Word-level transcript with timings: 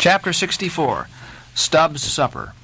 Chapter 0.00 0.32
64 0.32 1.08
Stubb's 1.54 2.02
Supper. 2.02 2.54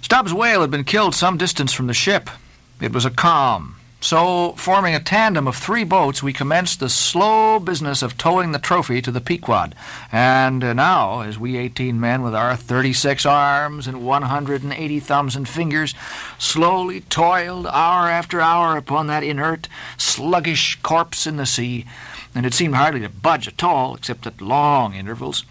Stubb's 0.00 0.32
whale 0.32 0.60
had 0.60 0.70
been 0.70 0.84
killed 0.84 1.16
some 1.16 1.36
distance 1.36 1.72
from 1.72 1.88
the 1.88 1.92
ship. 1.92 2.30
It 2.80 2.92
was 2.92 3.04
a 3.04 3.10
calm. 3.10 3.74
So, 4.00 4.52
forming 4.52 4.94
a 4.94 5.00
tandem 5.00 5.48
of 5.48 5.56
three 5.56 5.82
boats, 5.82 6.22
we 6.22 6.32
commenced 6.32 6.78
the 6.78 6.88
slow 6.88 7.58
business 7.58 8.00
of 8.00 8.16
towing 8.16 8.52
the 8.52 8.60
trophy 8.60 9.02
to 9.02 9.10
the 9.10 9.20
Pequod. 9.20 9.74
And 10.12 10.62
uh, 10.62 10.72
now, 10.72 11.22
as 11.22 11.36
we 11.36 11.56
eighteen 11.56 11.98
men 11.98 12.22
with 12.22 12.36
our 12.36 12.54
thirty-six 12.54 13.26
arms 13.26 13.88
and 13.88 14.06
one 14.06 14.22
hundred 14.22 14.62
and 14.62 14.72
eighty 14.72 15.00
thumbs 15.00 15.34
and 15.34 15.48
fingers 15.48 15.94
slowly 16.38 17.00
toiled 17.00 17.66
hour 17.66 18.08
after 18.08 18.40
hour 18.40 18.76
upon 18.76 19.08
that 19.08 19.24
inert, 19.24 19.68
sluggish 19.96 20.78
corpse 20.82 21.26
in 21.26 21.38
the 21.38 21.46
sea, 21.46 21.86
and 22.34 22.44
it 22.44 22.54
seemed 22.54 22.74
hardly 22.74 23.00
to 23.00 23.08
budge 23.08 23.46
at 23.46 23.62
all, 23.62 23.94
except 23.94 24.26
at 24.26 24.40
long 24.40 24.94
intervals, 24.94 25.44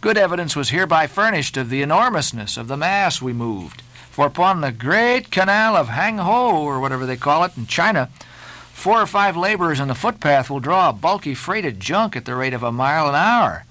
good 0.00 0.16
evidence 0.16 0.56
was 0.56 0.70
hereby 0.70 1.06
furnished 1.06 1.56
of 1.56 1.68
the 1.68 1.82
enormousness 1.82 2.56
of 2.56 2.68
the 2.68 2.76
mass 2.76 3.20
we 3.20 3.32
moved. 3.32 3.82
For 4.10 4.26
upon 4.26 4.60
the 4.60 4.72
great 4.72 5.30
canal 5.30 5.76
of 5.76 5.88
Hang 5.88 6.18
Ho, 6.18 6.64
or 6.64 6.80
whatever 6.80 7.06
they 7.06 7.16
call 7.16 7.44
it, 7.44 7.56
in 7.56 7.66
China, 7.66 8.08
four 8.72 9.00
or 9.00 9.06
five 9.06 9.36
laborers 9.36 9.78
in 9.78 9.88
the 9.88 9.94
footpath 9.94 10.50
will 10.50 10.60
draw 10.60 10.88
a 10.88 10.92
bulky 10.92 11.34
freighted 11.34 11.80
junk 11.80 12.16
at 12.16 12.24
the 12.24 12.34
rate 12.34 12.54
of 12.54 12.62
a 12.62 12.72
mile 12.72 13.08
an 13.08 13.14
hour. 13.14 13.64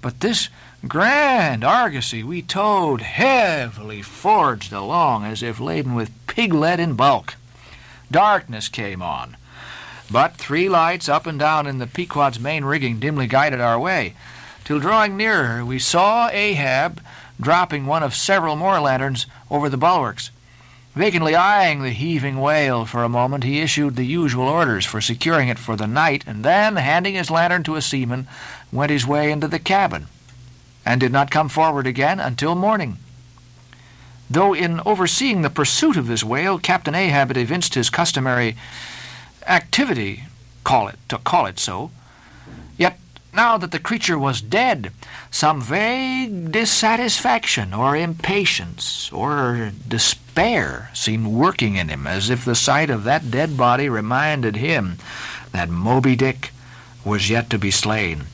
But 0.00 0.20
this 0.20 0.48
grand 0.88 1.62
argosy 1.62 2.22
we 2.24 2.42
towed 2.42 3.00
heavily 3.00 4.02
forged 4.02 4.72
along 4.72 5.24
as 5.24 5.42
if 5.42 5.60
laden 5.60 5.94
with 5.94 6.10
pig 6.26 6.52
lead 6.52 6.80
in 6.80 6.94
bulk. 6.94 7.34
Darkness 8.10 8.68
came 8.68 9.02
on, 9.02 9.36
but 10.12 10.36
three 10.36 10.68
lights 10.68 11.08
up 11.08 11.26
and 11.26 11.38
down 11.38 11.66
in 11.66 11.78
the 11.78 11.86
Pequod's 11.86 12.38
main 12.38 12.64
rigging 12.64 13.00
dimly 13.00 13.26
guided 13.26 13.60
our 13.60 13.78
way, 13.78 14.14
till 14.64 14.78
drawing 14.78 15.16
nearer 15.16 15.64
we 15.64 15.78
saw 15.78 16.28
Ahab 16.28 17.00
dropping 17.40 17.86
one 17.86 18.02
of 18.02 18.14
several 18.14 18.54
more 18.54 18.78
lanterns 18.78 19.26
over 19.50 19.68
the 19.70 19.78
bulwarks. 19.78 20.30
Vacantly 20.94 21.34
eyeing 21.34 21.82
the 21.82 21.90
heaving 21.90 22.38
whale 22.38 22.84
for 22.84 23.02
a 23.02 23.08
moment, 23.08 23.44
he 23.44 23.60
issued 23.60 23.96
the 23.96 24.04
usual 24.04 24.46
orders 24.46 24.84
for 24.84 25.00
securing 25.00 25.48
it 25.48 25.58
for 25.58 25.74
the 25.74 25.86
night, 25.86 26.22
and 26.26 26.44
then, 26.44 26.76
handing 26.76 27.14
his 27.14 27.30
lantern 27.30 27.62
to 27.62 27.76
a 27.76 27.80
seaman, 27.82 28.28
went 28.70 28.90
his 28.90 29.06
way 29.06 29.32
into 29.32 29.48
the 29.48 29.58
cabin, 29.58 30.08
and 30.84 31.00
did 31.00 31.10
not 31.10 31.30
come 31.30 31.48
forward 31.48 31.86
again 31.86 32.20
until 32.20 32.54
morning. 32.54 32.98
Though 34.28 34.54
in 34.54 34.80
overseeing 34.84 35.40
the 35.40 35.50
pursuit 35.50 35.96
of 35.96 36.06
this 36.06 36.22
whale, 36.22 36.58
Captain 36.58 36.94
Ahab 36.94 37.28
had 37.28 37.36
evinced 37.38 37.74
his 37.74 37.88
customary 37.88 38.54
activity, 39.46 40.24
call 40.64 40.88
it 40.88 40.96
to 41.08 41.18
call 41.18 41.46
it 41.46 41.58
so, 41.58 41.90
yet 42.76 42.98
now 43.34 43.56
that 43.56 43.70
the 43.70 43.78
creature 43.78 44.18
was 44.18 44.42
dead, 44.42 44.92
some 45.30 45.60
vague 45.60 46.52
dissatisfaction 46.52 47.72
or 47.72 47.96
impatience 47.96 49.10
or 49.12 49.72
despair 49.88 50.90
seemed 50.92 51.26
working 51.26 51.76
in 51.76 51.88
him, 51.88 52.06
as 52.06 52.28
if 52.28 52.44
the 52.44 52.54
sight 52.54 52.90
of 52.90 53.04
that 53.04 53.30
dead 53.30 53.56
body 53.56 53.88
reminded 53.88 54.56
him 54.56 54.98
that 55.52 55.68
Moby 55.68 56.16
Dick 56.16 56.52
was 57.04 57.30
yet 57.30 57.48
to 57.50 57.58
be 57.58 57.70
slain. 57.70 58.24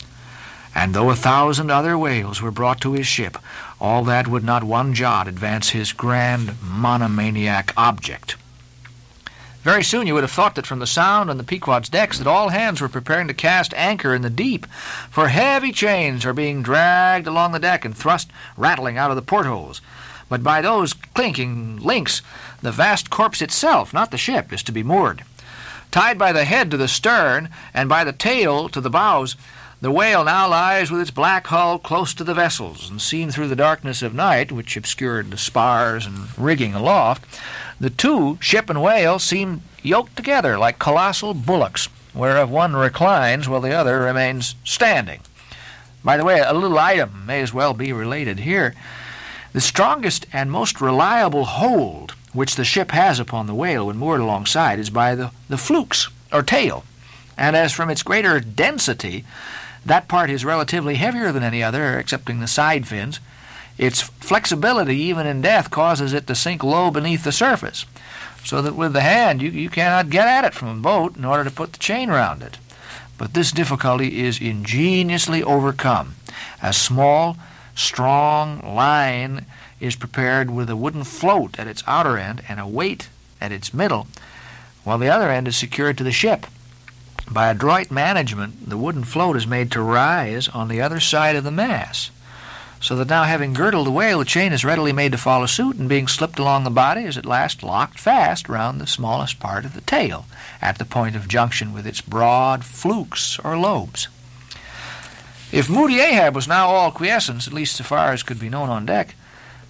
And 0.75 0.95
though 0.95 1.11
a 1.11 1.17
thousand 1.17 1.71
other 1.71 1.97
whales 1.97 2.43
were 2.43 2.51
brought 2.51 2.81
to 2.83 2.93
his 2.93 3.07
ship, 3.07 3.39
all 3.81 4.05
that 4.05 4.29
would 4.29 4.45
not 4.45 4.63
one 4.65 4.95
jot 4.95 5.27
advance 5.27 5.71
his 5.71 5.93
grand 5.93 6.55
monomaniac 6.63 7.73
object. 7.77 8.37
Very 9.69 9.85
soon 9.85 10.07
you 10.07 10.15
would 10.15 10.23
have 10.23 10.31
thought 10.31 10.55
that 10.55 10.67
from 10.67 10.79
the 10.79 10.87
sound 10.87 11.29
on 11.29 11.37
the 11.37 11.45
Pequod's 11.45 11.91
decks 11.91 12.17
that 12.17 12.27
all 12.27 12.49
hands 12.49 12.81
were 12.81 12.89
preparing 12.89 13.29
to 13.29 13.35
cast 13.35 13.75
anchor 13.75 14.15
in 14.15 14.23
the 14.23 14.31
deep, 14.31 14.65
for 15.11 15.29
heavy 15.29 15.73
chains 15.73 16.25
are 16.25 16.33
being 16.33 16.63
dragged 16.63 17.27
along 17.27 17.53
the 17.53 17.59
deck 17.59 17.85
and 17.85 17.95
thrust 17.95 18.31
rattling 18.57 18.97
out 18.97 19.11
of 19.11 19.17
the 19.17 19.21
portholes. 19.21 19.83
But 20.31 20.43
by 20.43 20.63
those 20.63 20.95
clinking 20.95 21.77
links, 21.81 22.23
the 22.63 22.73
vast 22.73 23.11
corpse 23.11 23.43
itself, 23.43 23.93
not 23.93 24.11
the 24.11 24.17
ship, 24.17 24.55
is 24.55 24.63
to 24.63 24.73
be 24.73 24.83
moored. 24.83 25.23
Tied 25.91 26.19
by 26.19 26.33
the 26.33 26.47
head 26.47 26.71
to 26.71 26.79
the 26.79 26.89
stern 26.89 27.51
and 27.75 27.91
by 27.91 28.05
the 28.05 28.13
tail 28.15 28.71
to 28.71 28.81
the 28.81 28.89
bows, 28.89 29.37
the 29.83 29.91
whale 29.93 30.25
now 30.25 30.49
lies 30.49 30.91
with 30.91 31.03
its 31.03 31.13
black 31.13 31.47
hull 31.49 31.79
close 31.79 32.13
to 32.15 32.25
the 32.25 32.35
vessels, 32.35 32.91
and 32.91 33.01
seen 33.01 33.31
through 33.31 33.49
the 33.49 33.55
darkness 33.55 34.03
of 34.03 34.13
night, 34.13 34.51
which 34.51 34.77
obscured 34.77 35.31
the 35.31 35.39
spars 35.39 36.05
and 36.05 36.37
rigging 36.37 36.75
aloft, 36.75 37.25
the 37.81 37.91
two, 37.91 38.39
ship 38.41 38.69
and 38.69 38.83
whale, 38.83 39.19
seem 39.19 39.63
yoked 39.83 40.17
together 40.17 40.59
like 40.59 40.79
colossal 40.79 41.35
bullocks, 41.35 41.89
whereof 42.15 42.51
one 42.51 42.75
reclines 42.75 43.49
while 43.49 43.61
the 43.61 43.73
other 43.73 44.01
remains 44.01 44.55
standing. 44.65 45.21
By 46.05 46.17
the 46.17 46.25
way, 46.25 46.41
a 46.41 46.55
little 46.55 46.79
item 46.79 47.27
may 47.27 47.41
as 47.41 47.53
well 47.53 47.75
be 47.75 47.93
related 47.93 48.41
here. 48.41 48.75
The 49.53 49.61
strongest 49.61 50.27
and 50.33 50.51
most 50.51 50.81
reliable 50.81 51.45
hold 51.45 52.15
which 52.33 52.57
the 52.57 52.65
ship 52.65 52.91
has 52.91 53.19
upon 53.19 53.47
the 53.47 53.55
whale 53.55 53.87
when 53.87 53.97
moored 53.97 54.21
alongside 54.21 54.79
is 54.79 54.91
by 54.91 55.15
the, 55.15 55.31
the 55.49 55.57
flukes, 55.57 56.09
or 56.33 56.43
tail. 56.43 56.85
And 57.37 57.57
as 57.57 57.73
from 57.73 57.91
its 57.91 58.03
greater 58.03 58.41
density, 58.41 59.25
that 59.87 60.09
part 60.09 60.29
is 60.31 60.45
relatively 60.45 60.97
heavier 60.97 61.33
than 61.33 61.43
any 61.43 61.63
other, 61.63 61.99
excepting 61.99 62.41
the 62.41 62.47
side 62.47 62.87
fins, 62.87 63.21
its 63.79 64.03
flexibility, 64.03 64.97
even 64.97 65.27
in 65.27 65.41
death, 65.41 65.71
causes 65.71 66.13
it 66.13 66.27
to 66.27 66.35
sink 66.35 66.65
low 66.65 66.91
beneath 66.91 67.23
the 67.23 67.33
surface, 67.33 67.87
so 68.45 68.61
that 68.61 68.75
with 68.75 68.93
the 68.93 69.01
hand 69.01 69.41
you, 69.41 69.51
you 69.51 69.71
cannot 69.71 70.11
get 70.11 70.27
at 70.27 70.45
it 70.45 70.53
from 70.55 70.69
a 70.69 70.81
boat 70.81 71.17
in 71.17 71.25
order 71.25 71.45
to 71.45 71.51
put 71.51 71.73
the 71.73 71.79
chain 71.79 72.11
round 72.11 72.43
it. 72.43 72.59
But 73.17 73.35
this 73.35 73.53
difficulty 73.53 74.21
is 74.21 74.41
ingeniously 74.41 75.43
overcome. 75.43 76.17
A 76.61 76.73
small, 76.73 77.37
strong 77.75 78.61
line 78.75 79.47
is 79.81 79.97
prepared 79.97 80.51
with 80.51 80.69
a 80.69 80.77
wooden 80.77 81.05
float 81.05 81.59
at 81.59 81.69
its 81.69 81.85
outer 81.87 82.19
end 82.19 82.43
and 82.49 82.59
a 82.59 82.67
weight 82.67 83.09
at 83.41 83.53
its 83.53 83.73
middle, 83.73 84.09
while 84.83 84.99
the 84.99 85.09
other 85.09 85.31
end 85.31 85.47
is 85.47 85.57
secured 85.57 85.97
to 85.99 86.05
the 86.05 86.13
ship. 86.13 86.47
By 87.31 87.51
adroit 87.51 87.91
management, 87.91 88.69
the 88.69 88.79
wooden 88.79 89.05
float 89.05 89.37
is 89.37 89.47
made 89.47 89.71
to 89.73 89.83
rise 89.83 90.49
on 90.49 90.69
the 90.69 90.81
other 90.81 90.99
side 90.99 91.37
of 91.37 91.45
the 91.45 91.51
mass 91.53 92.11
so 92.81 92.97
that 92.97 93.09
now 93.09 93.25
having 93.25 93.55
girdled 93.55 93.87
the 93.87 93.91
whale, 93.91 94.21
the 94.21 94.25
chain 94.25 94.53
is 94.53 94.65
readily 94.65 94.93
made 94.93 95.13
to 95.13 95.19
follow 95.19 95.47
suit, 95.47 95.77
and 95.77 95.89
being 95.89 96.07
slipped 96.07 96.39
along 96.39 96.65
the 96.65 96.71
body 96.71 97.03
is 97.03 97.17
at 97.19 97.27
last 97.27 97.63
locked 97.63 97.99
fast 97.99 98.49
round 98.49 98.81
the 98.81 98.87
smallest 98.87 99.41
part 99.41 99.65
of 99.65 99.75
the 99.75 99.81
tail, 99.81 100.27
at 100.63 100.79
the 100.79 100.85
point 100.85 101.17
of 101.17 101.29
junction 101.29 101.73
with 101.73 101.87
its 101.87 102.01
broad 102.01 102.65
flukes 102.65 103.39
or 103.41 103.57
lobes. 103.57 104.09
If 105.51 105.71
Moody 105.71 106.01
Ahab 106.01 106.35
was 106.35 106.47
now 106.47 106.69
all 106.69 106.91
quiescence, 106.91 107.47
at 107.47 107.55
least 107.55 107.77
so 107.77 107.85
far 107.85 108.13
as 108.13 108.23
could 108.23 108.39
be 108.39 108.51
known 108.51 108.69
on 108.69 108.87
deck, 108.87 109.15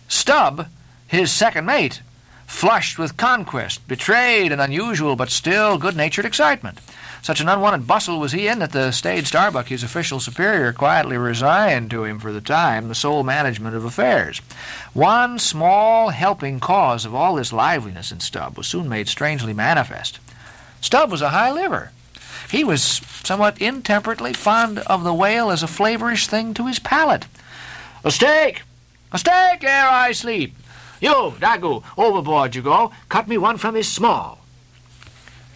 Stubb, 0.08 0.68
his 1.06 1.30
second 1.30 1.66
mate, 1.66 2.02
flushed 2.46 2.98
with 2.98 3.16
conquest, 3.16 3.86
betrayed 3.86 4.52
an 4.52 4.58
unusual 4.60 5.16
but 5.16 5.30
still 5.30 5.78
good-natured 5.78 6.24
excitement. 6.24 6.78
Such 7.22 7.40
an 7.40 7.48
unwanted 7.48 7.86
bustle 7.86 8.18
was 8.18 8.32
he 8.32 8.48
in 8.48 8.60
that 8.60 8.72
the 8.72 8.90
staid 8.92 9.26
Starbuck, 9.26 9.68
his 9.68 9.82
official 9.82 10.20
superior, 10.20 10.72
quietly 10.72 11.18
resigned 11.18 11.90
to 11.90 12.04
him 12.04 12.18
for 12.18 12.32
the 12.32 12.40
time 12.40 12.88
the 12.88 12.94
sole 12.94 13.22
management 13.22 13.76
of 13.76 13.84
affairs. 13.84 14.40
One 14.94 15.38
small 15.38 16.10
helping 16.10 16.60
cause 16.60 17.04
of 17.04 17.14
all 17.14 17.34
this 17.34 17.52
liveliness 17.52 18.12
in 18.12 18.20
Stubb 18.20 18.56
was 18.56 18.66
soon 18.66 18.88
made 18.88 19.08
strangely 19.08 19.52
manifest. 19.52 20.20
Stubb 20.80 21.10
was 21.10 21.22
a 21.22 21.30
high 21.30 21.50
liver. 21.50 21.90
He 22.50 22.64
was 22.64 22.82
somewhat 23.24 23.60
intemperately 23.60 24.32
fond 24.32 24.78
of 24.80 25.04
the 25.04 25.12
whale 25.12 25.50
as 25.50 25.62
a 25.62 25.66
flavorish 25.66 26.26
thing 26.26 26.54
to 26.54 26.66
his 26.66 26.78
palate. 26.78 27.26
A 28.04 28.10
steak! 28.10 28.62
A 29.12 29.18
steak 29.18 29.64
ere 29.64 29.88
I 29.88 30.12
sleep! 30.12 30.54
You, 31.00 31.34
Daggoo, 31.38 31.82
overboard 31.96 32.54
you 32.54 32.62
go. 32.62 32.92
Cut 33.08 33.28
me 33.28 33.38
one 33.38 33.58
from 33.58 33.74
his 33.74 33.88
small. 33.88 34.38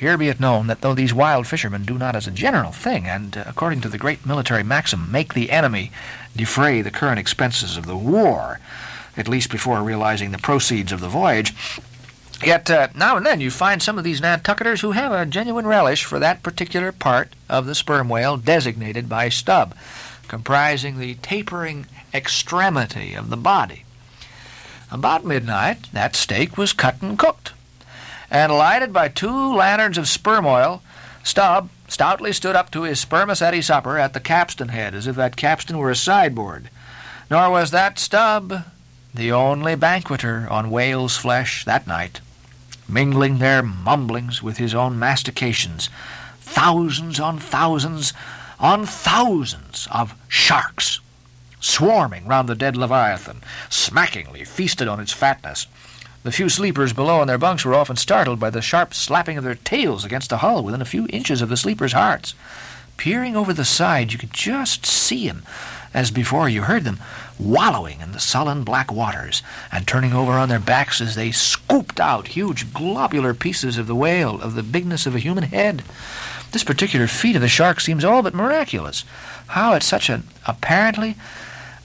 Here 0.02 0.18
be 0.18 0.28
it 0.28 0.40
known 0.40 0.66
that 0.66 0.80
though 0.80 0.94
these 0.94 1.14
wild 1.14 1.46
fishermen 1.46 1.84
do 1.84 1.96
not 1.96 2.16
as 2.16 2.26
a 2.26 2.32
general 2.32 2.72
thing, 2.72 3.06
and 3.06 3.36
uh, 3.36 3.44
according 3.46 3.82
to 3.82 3.88
the 3.88 3.98
great 3.98 4.26
military 4.26 4.64
maxim, 4.64 5.08
make 5.12 5.32
the 5.32 5.52
enemy 5.52 5.92
defray 6.34 6.82
the 6.82 6.90
current 6.90 7.20
expenses 7.20 7.76
of 7.76 7.86
the 7.86 7.96
war, 7.96 8.58
at 9.16 9.28
least 9.28 9.48
before 9.48 9.80
realizing 9.80 10.32
the 10.32 10.38
proceeds 10.38 10.90
of 10.90 10.98
the 10.98 11.08
voyage, 11.08 11.54
yet 12.44 12.68
uh, 12.68 12.88
now 12.96 13.16
and 13.16 13.24
then 13.24 13.40
you 13.40 13.48
find 13.48 13.80
some 13.80 13.96
of 13.96 14.02
these 14.02 14.20
Nantucketers 14.20 14.80
who 14.80 14.90
have 14.90 15.12
a 15.12 15.24
genuine 15.24 15.68
relish 15.68 16.02
for 16.02 16.18
that 16.18 16.42
particular 16.42 16.90
part 16.90 17.36
of 17.48 17.66
the 17.66 17.74
sperm 17.76 18.08
whale 18.08 18.36
designated 18.36 19.08
by 19.08 19.28
Stubb, 19.28 19.72
comprising 20.26 20.98
the 20.98 21.14
tapering 21.14 21.86
extremity 22.12 23.14
of 23.14 23.30
the 23.30 23.36
body. 23.36 23.84
About 24.90 25.24
midnight, 25.24 25.92
that 25.92 26.16
steak 26.16 26.58
was 26.58 26.72
cut 26.72 27.00
and 27.00 27.16
cooked 27.16 27.52
and 28.32 28.50
lighted 28.50 28.94
by 28.94 29.08
two 29.08 29.54
lanterns 29.54 29.98
of 29.98 30.08
sperm 30.08 30.46
oil, 30.46 30.82
Stubb 31.22 31.68
stoutly 31.86 32.32
stood 32.32 32.56
up 32.56 32.70
to 32.70 32.84
his 32.84 32.98
spermaceti 32.98 33.60
supper 33.60 33.98
at 33.98 34.14
the 34.14 34.20
capstan 34.20 34.68
head, 34.68 34.94
as 34.94 35.06
if 35.06 35.16
that 35.16 35.36
capstan 35.36 35.76
were 35.76 35.90
a 35.90 35.94
sideboard. 35.94 36.70
Nor 37.30 37.50
was 37.50 37.70
that 37.72 37.98
Stubb 37.98 38.64
the 39.14 39.30
only 39.30 39.74
banqueter 39.74 40.48
on 40.50 40.70
whale's 40.70 41.18
flesh 41.18 41.66
that 41.66 41.86
night. 41.86 42.22
Mingling 42.88 43.36
their 43.36 43.62
mumblings 43.62 44.42
with 44.42 44.56
his 44.56 44.74
own 44.74 44.98
mastications, 44.98 45.90
thousands 46.40 47.20
on 47.20 47.38
thousands 47.38 48.14
on 48.58 48.86
thousands 48.86 49.86
of 49.90 50.14
sharks, 50.28 51.00
swarming 51.60 52.26
round 52.26 52.48
the 52.48 52.54
dead 52.54 52.78
Leviathan, 52.78 53.42
smackingly 53.68 54.46
feasted 54.46 54.88
on 54.88 55.00
its 55.00 55.12
fatness. 55.12 55.66
The 56.24 56.30
few 56.30 56.48
sleepers 56.48 56.92
below 56.92 57.20
in 57.20 57.26
their 57.26 57.36
bunks 57.36 57.64
were 57.64 57.74
often 57.74 57.96
startled 57.96 58.38
by 58.38 58.50
the 58.50 58.62
sharp 58.62 58.94
slapping 58.94 59.36
of 59.36 59.42
their 59.42 59.56
tails 59.56 60.04
against 60.04 60.30
the 60.30 60.38
hull 60.38 60.62
within 60.62 60.80
a 60.80 60.84
few 60.84 61.08
inches 61.10 61.42
of 61.42 61.48
the 61.48 61.56
sleepers' 61.56 61.94
hearts. 61.94 62.34
Peering 62.96 63.34
over 63.34 63.52
the 63.52 63.64
side, 63.64 64.12
you 64.12 64.18
could 64.20 64.32
just 64.32 64.86
see 64.86 65.28
'em, 65.28 65.42
as 65.92 66.12
before 66.12 66.48
you 66.48 66.62
heard 66.62 66.84
them, 66.84 67.00
wallowing 67.40 68.00
in 68.00 68.12
the 68.12 68.20
sullen 68.20 68.62
black 68.62 68.92
waters, 68.92 69.42
and 69.72 69.84
turning 69.84 70.12
over 70.12 70.34
on 70.34 70.48
their 70.48 70.60
backs 70.60 71.00
as 71.00 71.16
they 71.16 71.32
scooped 71.32 71.98
out 71.98 72.28
huge 72.28 72.72
globular 72.72 73.34
pieces 73.34 73.76
of 73.76 73.88
the 73.88 73.96
whale 73.96 74.40
of 74.40 74.54
the 74.54 74.62
bigness 74.62 75.06
of 75.06 75.16
a 75.16 75.20
human 75.20 75.44
head. 75.44 75.82
This 76.52 76.62
particular 76.62 77.08
feat 77.08 77.34
of 77.34 77.42
the 77.42 77.48
shark 77.48 77.80
seems 77.80 78.04
all 78.04 78.22
but 78.22 78.32
miraculous. 78.32 79.04
How 79.48 79.74
at 79.74 79.82
such 79.82 80.08
an 80.08 80.28
apparently 80.46 81.16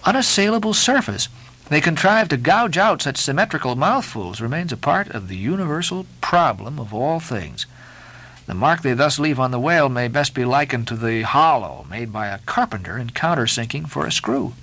unassailable 0.06 0.76
surface 0.76 1.28
they 1.70 1.82
contrive 1.82 2.30
to 2.30 2.38
gouge 2.38 2.78
out 2.78 3.02
such 3.02 3.18
symmetrical 3.18 3.76
mouthfuls 3.76 4.42
remains 4.42 4.72
a 4.72 4.78
part 4.78 5.10
of 5.10 5.28
the 5.28 5.36
universal 5.36 6.06
problem 6.22 6.80
of 6.80 6.94
all 6.94 7.20
things. 7.20 7.66
The 8.46 8.54
mark 8.54 8.82
they 8.82 8.94
thus 8.94 9.20
leave 9.20 9.40
on 9.40 9.52
the 9.52 9.60
whale 9.60 9.90
may 9.90 10.08
best 10.08 10.34
be 10.34 10.46
likened 10.46 10.88
to 10.88 10.96
the 10.96 11.24
hollow 11.24 11.86
made 11.90 12.14
by 12.14 12.28
a 12.28 12.40
carpenter 12.40 12.98
in 12.98 13.10
countersinking 13.10 13.90
for 13.90 14.06
a 14.06 14.12
screw. 14.12 14.54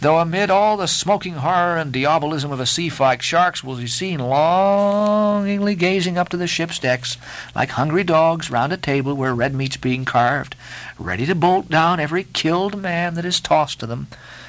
Though 0.00 0.18
amid 0.18 0.50
all 0.50 0.78
the 0.78 0.88
smoking 0.88 1.34
horror 1.34 1.76
and 1.76 1.92
diabolism 1.92 2.50
of 2.50 2.58
a 2.58 2.64
sea 2.64 2.88
fight, 2.88 3.22
sharks 3.22 3.62
will 3.62 3.76
be 3.76 3.86
seen 3.86 4.18
longingly 4.18 5.74
gazing 5.74 6.16
up 6.16 6.30
to 6.30 6.38
the 6.38 6.46
ship's 6.46 6.78
decks 6.78 7.18
like 7.54 7.70
hungry 7.70 8.02
dogs 8.02 8.50
round 8.50 8.72
a 8.72 8.78
table 8.78 9.14
where 9.14 9.34
red 9.34 9.54
meat's 9.54 9.76
being 9.76 10.06
carved, 10.06 10.56
ready 10.98 11.26
to 11.26 11.34
bolt 11.34 11.68
down 11.68 12.00
every 12.00 12.24
killed 12.24 12.80
man 12.80 13.14
that 13.14 13.26
is 13.26 13.40
tossed 13.40 13.78
to 13.80 13.86
them. 13.86 14.08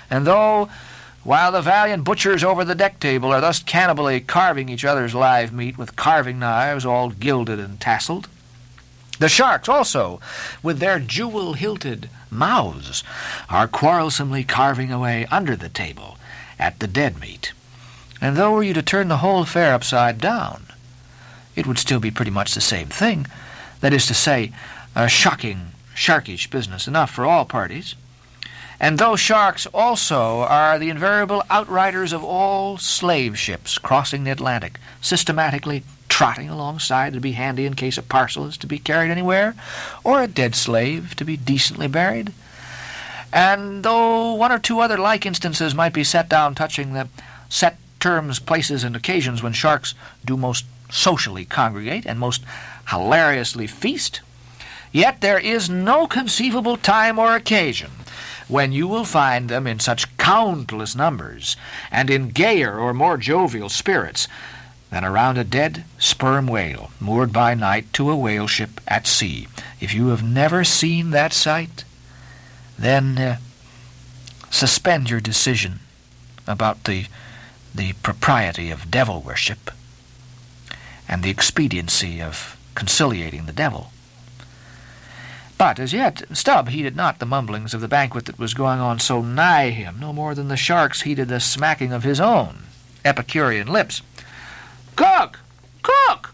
And 0.09 0.25
though 0.25 0.69
while 1.23 1.51
the 1.51 1.61
valiant 1.61 2.03
butchers 2.03 2.43
over 2.43 2.65
the 2.65 2.75
deck 2.75 2.99
table 2.99 3.31
are 3.31 3.41
thus 3.41 3.59
cannibally 3.59 4.19
carving 4.19 4.69
each 4.69 4.85
other's 4.85 5.13
live 5.13 5.53
meat 5.53 5.77
with 5.77 5.95
carving 5.95 6.39
knives 6.39 6.85
all 6.85 7.09
gilded 7.09 7.59
and 7.59 7.79
tasseled. 7.79 8.27
The 9.19 9.29
sharks 9.29 9.69
also, 9.69 10.19
with 10.63 10.79
their 10.79 10.97
jewel-hilted 10.99 12.09
mouths, 12.31 13.03
are 13.49 13.67
quarrelsomely 13.67 14.47
carving 14.47 14.91
away 14.91 15.27
under 15.29 15.55
the 15.55 15.69
table 15.69 16.17
at 16.57 16.79
the 16.79 16.87
dead 16.87 17.19
meat. 17.19 17.53
And 18.19 18.35
though 18.35 18.51
were 18.51 18.63
you 18.63 18.73
to 18.73 18.81
turn 18.81 19.07
the 19.07 19.17
whole 19.17 19.43
affair 19.43 19.75
upside 19.75 20.17
down, 20.17 20.65
it 21.55 21.67
would 21.67 21.77
still 21.77 21.99
be 21.99 22.09
pretty 22.09 22.31
much 22.31 22.55
the 22.55 22.61
same 22.61 22.87
thing. 22.87 23.27
That 23.81 23.93
is 23.93 24.07
to 24.07 24.15
say, 24.15 24.53
a 24.95 25.07
shocking, 25.07 25.73
sharkish 25.95 26.49
business 26.49 26.87
enough 26.87 27.11
for 27.11 27.25
all 27.25 27.45
parties. 27.45 27.93
And 28.81 28.97
though 28.97 29.15
sharks 29.15 29.67
also 29.67 30.39
are 30.39 30.79
the 30.79 30.89
invariable 30.89 31.43
outriders 31.51 32.11
of 32.11 32.23
all 32.23 32.79
slave 32.79 33.37
ships 33.37 33.77
crossing 33.77 34.23
the 34.23 34.31
Atlantic, 34.31 34.79
systematically 34.99 35.83
trotting 36.09 36.49
alongside 36.49 37.13
to 37.13 37.19
be 37.19 37.33
handy 37.33 37.67
in 37.67 37.75
case 37.75 37.99
a 37.99 38.01
parcel 38.01 38.47
is 38.47 38.57
to 38.57 38.65
be 38.65 38.79
carried 38.79 39.11
anywhere, 39.11 39.53
or 40.03 40.23
a 40.23 40.27
dead 40.27 40.55
slave 40.55 41.15
to 41.17 41.23
be 41.23 41.37
decently 41.37 41.87
buried, 41.87 42.33
and 43.31 43.83
though 43.83 44.33
one 44.33 44.51
or 44.51 44.57
two 44.57 44.79
other 44.79 44.97
like 44.97 45.27
instances 45.27 45.75
might 45.75 45.93
be 45.93 46.03
set 46.03 46.27
down 46.27 46.55
touching 46.55 46.93
the 46.93 47.07
set 47.49 47.77
terms, 47.99 48.39
places, 48.39 48.83
and 48.83 48.95
occasions 48.95 49.43
when 49.43 49.53
sharks 49.53 49.93
do 50.25 50.35
most 50.35 50.65
socially 50.89 51.45
congregate 51.45 52.07
and 52.07 52.17
most 52.17 52.41
hilariously 52.89 53.67
feast, 53.67 54.21
yet 54.91 55.21
there 55.21 55.37
is 55.37 55.69
no 55.69 56.07
conceivable 56.07 56.77
time 56.77 57.19
or 57.19 57.35
occasion 57.35 57.91
when 58.51 58.73
you 58.73 58.85
will 58.85 59.05
find 59.05 59.47
them 59.47 59.65
in 59.65 59.79
such 59.79 60.15
countless 60.17 60.93
numbers 60.93 61.55
and 61.89 62.09
in 62.09 62.29
gayer 62.29 62.77
or 62.77 62.93
more 62.93 63.15
jovial 63.15 63.69
spirits 63.69 64.27
than 64.89 65.05
around 65.05 65.37
a 65.37 65.43
dead 65.45 65.85
sperm 65.97 66.45
whale 66.47 66.91
moored 66.99 67.31
by 67.31 67.53
night 67.53 67.91
to 67.93 68.11
a 68.11 68.15
whale 68.15 68.47
ship 68.47 68.81
at 68.85 69.07
sea. 69.07 69.47
If 69.79 69.93
you 69.93 70.07
have 70.09 70.21
never 70.21 70.65
seen 70.65 71.11
that 71.11 71.31
sight, 71.31 71.85
then 72.77 73.17
uh, 73.17 73.37
suspend 74.49 75.09
your 75.09 75.21
decision 75.21 75.79
about 76.45 76.83
the 76.83 77.05
the 77.73 77.93
propriety 78.03 78.69
of 78.69 78.91
devil 78.91 79.21
worship 79.21 79.71
and 81.07 81.23
the 81.23 81.29
expediency 81.29 82.21
of 82.21 82.57
conciliating 82.75 83.45
the 83.45 83.53
devil. 83.53 83.93
But 85.61 85.77
as 85.77 85.93
yet 85.93 86.23
Stubb 86.33 86.69
heeded 86.69 86.95
not 86.95 87.19
the 87.19 87.25
mumblings 87.27 87.75
of 87.75 87.81
the 87.81 87.87
banquet 87.87 88.25
that 88.25 88.39
was 88.39 88.55
going 88.55 88.79
on 88.79 88.97
so 88.97 89.21
nigh 89.21 89.69
him, 89.69 89.97
no 89.99 90.11
more 90.11 90.33
than 90.33 90.47
the 90.47 90.57
sharks 90.57 91.03
heeded 91.03 91.27
the 91.27 91.39
smacking 91.39 91.93
of 91.93 92.01
his 92.01 92.19
own 92.19 92.63
Epicurean 93.05 93.67
lips. 93.67 94.01
Cook! 94.95 95.37
Cook! 95.83 96.33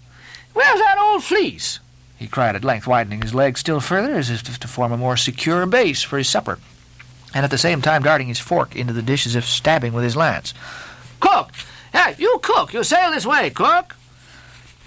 Where's 0.53 0.79
that 0.79 0.97
old 0.97 1.25
fleece? 1.25 1.79
he 2.15 2.29
cried 2.29 2.56
at 2.56 2.63
length, 2.63 2.88
widening 2.88 3.21
his 3.21 3.35
legs 3.35 3.59
still 3.59 3.81
further 3.81 4.15
as 4.15 4.29
if 4.29 4.44
to 4.59 4.65
form 4.65 4.94
a 4.94 4.97
more 4.97 5.18
secure 5.18 5.65
base 5.65 6.03
for 6.03 6.18
his 6.18 6.29
supper, 6.29 6.57
and 7.33 7.44
at 7.44 7.51
the 7.51 7.57
same 7.57 7.81
time 7.81 8.03
darting 8.03 8.29
his 8.29 8.39
fork 8.39 8.77
into 8.77 8.94
the 8.94 9.01
dish 9.01 9.25
as 9.25 9.35
if 9.35 9.44
stabbing 9.44 9.91
with 9.91 10.06
his 10.06 10.15
lance. 10.15 10.53
Cook! 11.19 11.51
Hey, 11.91 12.15
you 12.18 12.39
cook! 12.41 12.74
You 12.74 12.81
sail 12.85 13.12
this 13.12 13.25
way, 13.25 13.50
cook! 13.50 13.97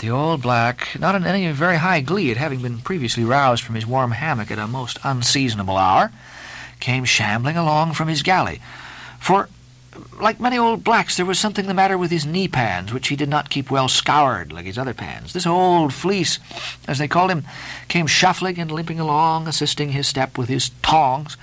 The 0.00 0.10
old 0.10 0.40
black, 0.40 0.98
not 0.98 1.14
in 1.14 1.26
any 1.26 1.52
very 1.52 1.76
high 1.76 2.00
glee 2.00 2.30
at 2.30 2.38
having 2.38 2.62
been 2.62 2.78
previously 2.78 3.22
roused 3.22 3.62
from 3.62 3.74
his 3.74 3.86
warm 3.86 4.12
hammock 4.12 4.50
at 4.50 4.58
a 4.58 4.66
most 4.66 4.98
unseasonable 5.04 5.76
hour, 5.76 6.10
came 6.80 7.04
shambling 7.04 7.58
along 7.58 7.92
from 7.92 8.08
his 8.08 8.22
galley. 8.22 8.62
For, 9.18 9.50
like 10.18 10.40
many 10.40 10.56
old 10.56 10.82
blacks, 10.84 11.18
there 11.18 11.26
was 11.26 11.38
something 11.38 11.66
the 11.66 11.74
matter 11.74 11.98
with 11.98 12.10
his 12.10 12.24
knee 12.24 12.48
pans, 12.48 12.94
which 12.94 13.08
he 13.08 13.16
did 13.16 13.28
not 13.28 13.50
keep 13.50 13.70
well 13.70 13.88
scoured 13.88 14.54
like 14.54 14.64
his 14.64 14.78
other 14.78 14.94
pans. 14.94 15.34
This 15.34 15.46
old 15.46 15.92
fleece, 15.92 16.38
as 16.88 16.96
they 16.96 17.06
called 17.06 17.30
him, 17.30 17.44
came 17.88 18.06
shuffling 18.06 18.58
and 18.58 18.72
limping 18.72 19.00
along, 19.00 19.46
assisting 19.46 19.90
his 19.90 20.08
step 20.08 20.38
with 20.38 20.48
his 20.48 20.70
tongs, 20.80 21.36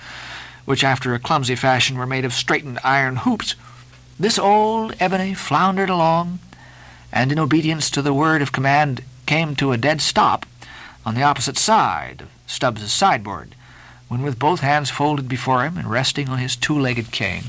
which 0.64 0.82
after 0.82 1.14
a 1.14 1.20
clumsy 1.20 1.54
fashion 1.54 1.96
were 1.96 2.06
made 2.06 2.24
of 2.24 2.32
straightened 2.32 2.80
iron 2.82 3.18
hoops. 3.18 3.54
This 4.18 4.36
old 4.36 4.96
ebony 4.98 5.32
floundered 5.32 5.90
along, 5.90 6.40
and 7.12 7.32
in 7.32 7.38
obedience 7.38 7.90
to 7.90 8.02
the 8.02 8.14
word 8.14 8.42
of 8.42 8.52
command 8.52 9.02
came 9.26 9.54
to 9.56 9.72
a 9.72 9.76
dead 9.76 10.00
stop 10.00 10.46
on 11.04 11.14
the 11.14 11.22
opposite 11.22 11.56
side 11.56 12.22
of 12.22 12.28
Stubbs's 12.46 12.92
sideboard, 12.92 13.54
when 14.08 14.22
with 14.22 14.38
both 14.38 14.60
hands 14.60 14.90
folded 14.90 15.28
before 15.28 15.64
him 15.64 15.76
and 15.76 15.90
resting 15.90 16.28
on 16.28 16.38
his 16.38 16.56
two-legged 16.56 17.12
cane, 17.12 17.44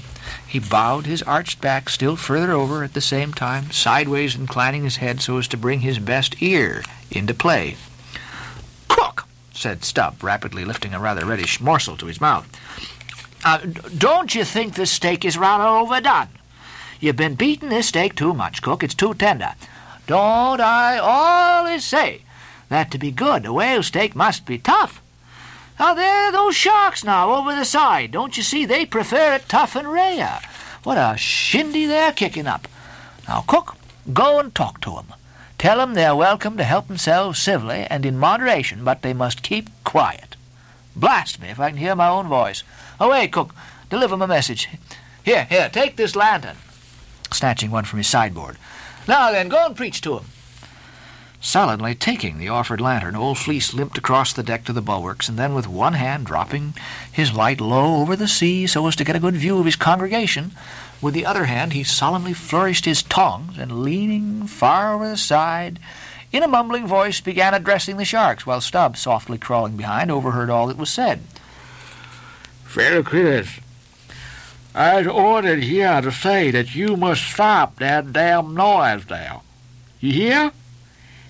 he 0.45 0.59
bowed 0.59 1.06
his 1.06 1.23
arched 1.23 1.61
back 1.61 1.89
still 1.89 2.16
further 2.16 2.51
over 2.51 2.83
at 2.83 2.94
the 2.94 3.01
same 3.01 3.33
time, 3.33 3.71
sideways 3.71 4.35
inclining 4.35 4.83
his 4.83 4.97
head 4.97 5.21
so 5.21 5.37
as 5.37 5.47
to 5.47 5.57
bring 5.57 5.80
his 5.81 5.99
best 5.99 6.42
ear 6.42 6.83
into 7.09 7.33
play. 7.33 7.75
Cook, 8.87 9.25
said 9.54 9.83
Stubb, 9.83 10.21
rapidly 10.23 10.66
lifting 10.66 10.94
a 10.94 10.99
rather 10.99 11.25
reddish 11.25 11.61
morsel 11.61 11.97
to 11.97 12.07
his 12.07 12.21
mouth. 12.21 12.47
Uh, 13.44 13.59
don't 13.97 14.35
you 14.35 14.44
think 14.44 14.75
this 14.75 14.92
steak 14.92 15.23
is 15.23 15.37
rather 15.37 15.63
overdone? 15.63 16.28
You've 16.99 17.15
been 17.15 17.35
beating 17.35 17.69
this 17.69 17.87
steak 17.87 18.15
too 18.15 18.33
much, 18.33 18.61
cook. 18.61 18.83
It's 18.83 18.94
too 18.94 19.13
tender. 19.13 19.53
Don't 20.06 20.59
I 20.59 20.97
always 20.97 21.85
say 21.85 22.23
that 22.68 22.91
to 22.91 22.97
be 22.97 23.11
good, 23.11 23.45
a 23.45 23.53
whale 23.53 23.83
steak 23.83 24.15
must 24.15 24.45
be 24.45 24.57
tough? 24.57 25.01
Now, 25.79 25.94
there 25.94 26.25
are 26.25 26.31
those 26.33 26.57
sharks 26.57 27.06
now 27.06 27.33
over 27.35 27.56
the 27.56 27.63
side. 27.63 28.11
Don't 28.11 28.35
you 28.35 28.44
see? 28.44 28.65
They 28.65 28.85
prefer 28.85 29.35
it 29.35 29.47
tough 29.47 29.77
and 29.77 29.89
rare. 29.89 30.41
What 30.83 30.97
a 30.97 31.15
shindy 31.15 31.85
they're 31.85 32.11
kicking 32.11 32.47
up. 32.47 32.68
Now, 33.29 33.45
cook, 33.47 33.77
go 34.11 34.39
and 34.39 34.53
talk 34.53 34.81
to 34.81 34.97
'em. 34.97 35.13
Tell 35.57 35.79
'em 35.79 35.94
they're 35.94 36.15
welcome 36.15 36.57
to 36.57 36.65
help 36.65 36.87
themselves 36.87 37.39
civilly 37.39 37.87
and 37.89 38.06
in 38.06 38.19
moderation, 38.19 38.83
but 38.83 39.03
they 39.03 39.13
must 39.13 39.41
keep 39.41 39.69
quiet. 39.85 40.35
Blast 40.97 41.39
me 41.39 41.47
if 41.47 41.61
I 41.61 41.69
can 41.69 41.77
hear 41.77 41.95
my 41.95 42.09
own 42.09 42.27
voice. 42.27 42.63
Away, 42.99 43.29
cook. 43.29 43.56
Deliver 43.89 44.18
my 44.18 44.25
message. 44.25 44.68
Here, 45.23 45.45
here, 45.45 45.69
take 45.69 45.95
this 45.95 46.15
lantern 46.15 46.57
snatching 47.33 47.71
one 47.71 47.86
from 47.86 47.98
his 47.98 48.07
sideboard. 48.07 48.57
Now 49.07 49.31
then, 49.31 49.50
go 49.50 49.66
and 49.66 49.76
preach 49.76 50.02
to 50.02 50.18
him. 50.18 50.26
Sullenly 51.42 51.95
taking 51.95 52.38
the 52.38 52.50
offered 52.50 52.81
lantern, 52.81 53.16
old 53.16 53.38
Fleece 53.38 53.74
limped 53.74 53.98
across 53.98 54.33
the 54.33 54.44
deck 54.44 54.66
to 54.66 54.74
the 54.74 54.81
bulwarks, 54.81 55.30
and 55.30 55.40
then 55.40 55.54
with 55.54 55.69
one 55.69 55.94
hand 55.94 56.26
dropping 56.26 56.74
his 57.09 57.33
light 57.33 57.62
low 57.62 58.02
over 58.02 58.18
the 58.18 58.28
sea 58.28 58.68
so 58.68 58.86
as 58.88 58.95
to 58.98 59.06
get 59.06 59.16
a 59.16 59.21
good 59.21 59.38
view 59.38 59.57
of 59.57 59.66
his 59.66 59.78
congregation, 59.78 60.52
with 61.02 61.14
the 61.14 61.26
other 61.26 61.45
hand 61.45 61.71
he 61.71 61.83
solemnly 61.83 62.33
flourished 62.33 62.83
his 62.83 63.02
tongs, 63.02 63.57
and 63.57 63.83
leaning 63.83 64.48
far 64.48 64.94
over 64.94 65.07
the 65.07 65.16
side, 65.16 65.80
in 66.33 66.44
a 66.44 66.48
mumbling 66.48 66.86
voice 66.86 67.21
began 67.21 67.54
addressing 67.54 67.95
the 67.95 68.04
sharks, 68.04 68.45
while 68.45 68.59
Stubb, 68.59 68.98
softly 68.98 69.38
crawling 69.38 69.78
behind, 69.78 70.12
overheard 70.12 70.50
all 70.50 70.68
that 70.68 70.78
was 70.78 70.90
said. 70.90 71.21
Fellow 72.66 73.02
critters, 73.02 73.62
I've 74.76 75.07
ordered 75.07 75.64
here 75.64 75.99
to 76.02 76.11
say 76.11 76.52
that 76.52 76.76
you 76.76 76.95
must 76.95 77.23
stop 77.23 77.78
that 77.78 78.14
damn 78.14 78.54
noise 78.54 79.09
now. 79.09 79.42
You 79.99 80.14
hear? 80.14 80.52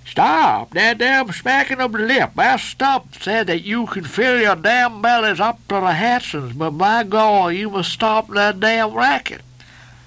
Stop 0.06 0.72
that 0.72 0.98
damn 0.98 1.32
smacking 1.32 1.80
of 1.80 1.92
the 1.92 2.00
lip. 2.00 2.36
Master 2.36 2.68
Stubb 2.68 3.16
said 3.16 3.48
that 3.48 3.62
you 3.62 3.86
can 3.86 4.04
fill 4.04 4.42
your 4.42 4.56
damn 4.56 5.02
bellies 5.02 5.40
up 5.40 5.60
to 5.68 5.76
the 5.76 5.94
hatsons, 5.94 6.58
but 6.58 6.72
by 6.72 7.04
God, 7.04 7.50
you 7.50 7.70
must 7.70 7.92
stop 7.92 8.28
that 8.30 8.60
damn 8.60 8.94
racket. 8.94 9.42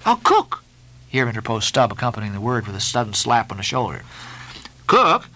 Oh, 0.05 0.21
cook! 0.23 0.63
Here 1.09 1.29
interposed 1.29 1.69
Stubb, 1.69 1.93
accompanying 1.93 2.33
the 2.33 2.41
word 2.41 2.67
with 2.67 2.75
a 2.75 2.81
sudden 2.81 3.15
slap 3.15 3.51
on 3.51 3.59
the 3.59 3.63
shoulder. 3.63 4.03
Cook? 4.87 5.29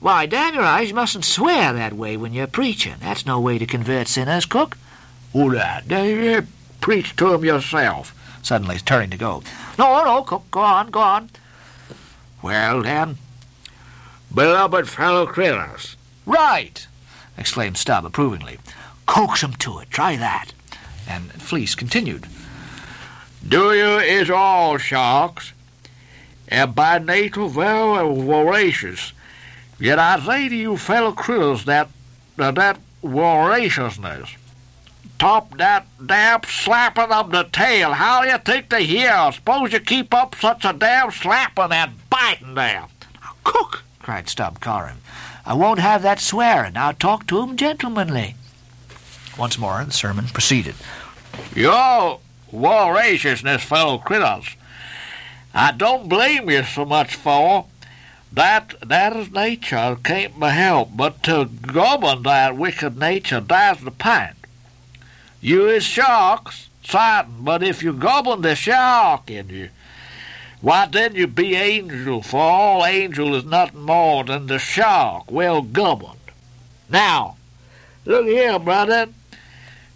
Why, 0.00 0.26
damn 0.26 0.54
your 0.54 0.64
eyes, 0.64 0.88
you 0.88 0.94
mustn't 0.94 1.24
swear 1.24 1.72
that 1.72 1.92
way 1.92 2.16
when 2.16 2.32
you're 2.32 2.46
preaching. 2.46 2.96
That's 3.00 3.26
no 3.26 3.40
way 3.40 3.58
to 3.58 3.66
convert 3.66 4.08
sinners, 4.08 4.46
Cook. 4.46 4.76
Who 5.32 5.52
that? 5.54 5.86
Preach 6.84 7.16
to 7.16 7.32
him 7.32 7.46
yourself. 7.46 8.14
Suddenly 8.42 8.76
turning 8.76 9.08
to 9.08 9.16
go. 9.16 9.42
No, 9.78 10.04
no, 10.04 10.22
Cook, 10.22 10.50
go 10.50 10.60
on, 10.60 10.90
go 10.90 11.00
on. 11.00 11.30
Well, 12.42 12.82
then, 12.82 13.16
beloved 14.34 14.86
fellow 14.90 15.24
critters. 15.24 15.96
Right! 16.26 16.86
exclaimed 17.38 17.78
Stubb 17.78 18.04
approvingly. 18.04 18.58
Coax 19.06 19.42
'em 19.42 19.54
to 19.60 19.78
it. 19.78 19.90
Try 19.90 20.16
that. 20.16 20.52
And 21.08 21.32
Fleece 21.32 21.74
continued. 21.74 22.26
Do 23.48 23.72
you 23.72 23.98
is 23.98 24.28
all 24.28 24.76
sharks, 24.76 25.54
and 26.48 26.74
by 26.74 26.98
nature 26.98 27.48
very 27.48 28.14
voracious. 28.14 29.14
Yet 29.80 29.98
I 29.98 30.20
say 30.20 30.50
to 30.50 30.54
you 30.54 30.76
fellow 30.76 31.12
critters 31.12 31.64
that 31.64 31.88
that 32.36 32.76
voraciousness 33.02 34.36
top 35.18 35.56
that 35.58 35.86
damn 36.04 36.42
slapping 36.44 37.12
of 37.12 37.30
the 37.30 37.44
tail. 37.44 37.92
How 37.92 38.22
do 38.22 38.28
you 38.28 38.38
think 38.38 38.68
to 38.70 38.78
hear? 38.78 39.30
Suppose 39.32 39.72
you 39.72 39.80
keep 39.80 40.12
up 40.12 40.34
such 40.34 40.64
a 40.64 40.72
damn 40.72 41.10
slapping 41.10 41.72
and 41.72 41.92
biting 42.10 42.54
there. 42.54 42.86
Cook, 43.44 43.84
cried 44.00 44.28
Stubb, 44.28 44.60
collaring. 44.60 44.98
I 45.46 45.54
won't 45.54 45.78
have 45.78 46.02
that 46.02 46.20
swearing. 46.20 46.74
Now 46.74 46.92
talk 46.92 47.26
to 47.26 47.42
'em 47.42 47.56
gentlemanly. 47.56 48.34
Once 49.36 49.58
more 49.58 49.84
the 49.84 49.92
sermon 49.92 50.28
proceeded. 50.28 50.74
Your 51.54 52.20
voraciousness, 52.52 53.62
fellow 53.62 53.98
critters, 53.98 54.56
I 55.52 55.72
don't 55.72 56.08
blame 56.08 56.48
you 56.50 56.64
so 56.64 56.84
much 56.84 57.14
for. 57.14 57.66
That 58.32 58.74
that 58.80 59.14
is 59.14 59.30
nature 59.30 59.96
can't 60.02 60.40
be 60.40 60.46
helped, 60.46 60.96
but 60.96 61.22
to 61.24 61.44
govern 61.44 62.22
that 62.24 62.56
wicked 62.56 62.98
nature, 62.98 63.40
that's 63.40 63.80
the 63.82 63.92
point. 63.92 64.34
You 65.44 65.68
is 65.68 65.84
sharks, 65.84 66.70
certain, 66.82 67.34
but 67.40 67.62
if 67.62 67.82
you 67.82 67.92
govern 67.92 68.40
the 68.40 68.54
shark 68.54 69.30
in 69.30 69.50
you, 69.50 69.68
why 70.62 70.86
then 70.86 71.14
you 71.16 71.26
be 71.26 71.54
angel, 71.54 72.22
for 72.22 72.40
all 72.40 72.86
angel 72.86 73.34
is 73.34 73.44
nothing 73.44 73.82
more 73.82 74.24
than 74.24 74.46
the 74.46 74.58
shark 74.58 75.30
well 75.30 75.60
governed. 75.60 76.32
Now, 76.88 77.36
look 78.06 78.24
here, 78.24 78.58
brother. 78.58 79.08